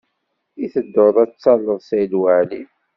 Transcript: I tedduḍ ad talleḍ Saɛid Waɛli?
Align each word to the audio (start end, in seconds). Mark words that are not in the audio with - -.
I 0.63 0.65
tedduḍ 0.73 1.15
ad 1.23 1.31
talleḍ 1.33 1.79
Saɛid 1.83 2.13
Waɛli? 2.19 2.61